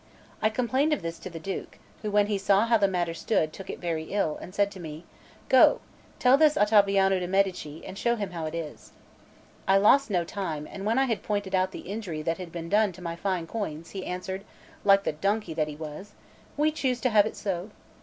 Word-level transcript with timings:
I 0.41 0.49
complained 0.49 0.93
of 0.93 1.03
this 1.03 1.19
to 1.19 1.29
the 1.29 1.37
Duke, 1.37 1.77
who, 2.01 2.09
when 2.09 2.25
he 2.25 2.39
saw 2.39 2.65
how 2.65 2.79
the 2.79 2.87
matter 2.87 3.13
stood, 3.13 3.53
took 3.53 3.69
it 3.69 3.77
very 3.77 4.05
ill, 4.05 4.35
and 4.41 4.51
said 4.55 4.71
to 4.71 4.79
me: 4.79 5.05
"Go, 5.47 5.79
tell 6.17 6.37
this 6.39 6.55
to 6.55 6.61
Ottaviano 6.61 7.19
de' 7.19 7.27
Medici, 7.27 7.83
and 7.85 7.95
show 7.95 8.15
him 8.15 8.31
how 8.31 8.47
it 8.47 8.55
is." 8.55 8.93
I 9.67 9.77
lost 9.77 10.09
no 10.09 10.23
time; 10.23 10.67
and 10.71 10.87
when 10.87 10.97
I 10.97 11.05
had 11.05 11.21
pointed 11.21 11.53
out 11.53 11.69
the 11.69 11.81
injury 11.81 12.23
that 12.23 12.39
had 12.39 12.51
been 12.51 12.67
done 12.67 12.91
to 12.93 13.01
my 13.03 13.15
fine 13.15 13.45
coins, 13.45 13.91
he 13.91 14.03
answered, 14.03 14.43
like 14.83 15.03
the 15.03 15.11
donkey 15.11 15.53
that 15.53 15.67
he 15.67 15.75
was: 15.75 16.13
"We 16.57 16.71
choose 16.71 16.99
to 17.01 17.11
have 17.11 17.27
it 17.27 17.35
so." 17.35 17.69